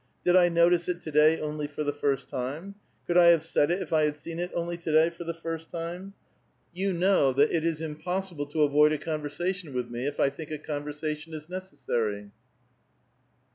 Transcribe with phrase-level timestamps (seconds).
[0.23, 2.73] Did I notice it to day only for the first time?
[3.05, 5.33] Could I have said it if I had seen it only to day for the
[5.35, 6.15] first time?
[6.73, 7.99] You know that it is 804 A VITAL QUESTIOJf.
[7.99, 12.31] tinpossible to avoid a conversation witli me, if I think a con versation is neci'ssarv.